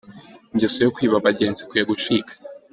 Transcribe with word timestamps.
Ingeso 0.53 0.77
yo 0.81 0.91
kwiba 0.95 1.15
abagenzi 1.17 1.59
ikwiye 1.61 1.83
gucika. 1.89 2.33